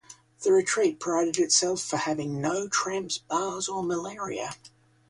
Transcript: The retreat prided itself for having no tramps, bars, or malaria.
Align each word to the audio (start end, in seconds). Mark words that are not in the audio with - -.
The 0.41 0.51
retreat 0.51 0.99
prided 0.99 1.37
itself 1.37 1.79
for 1.79 1.97
having 1.97 2.41
no 2.41 2.67
tramps, 2.67 3.19
bars, 3.19 3.69
or 3.69 3.83
malaria. 3.83 4.55